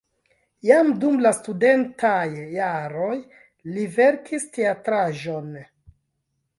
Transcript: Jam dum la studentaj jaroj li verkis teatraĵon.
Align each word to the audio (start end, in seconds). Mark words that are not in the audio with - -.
Jam 0.69 0.87
dum 1.03 1.19
la 1.25 1.31
studentaj 1.39 2.23
jaroj 2.55 3.13
li 3.77 3.87
verkis 4.01 4.51
teatraĵon. 4.59 5.57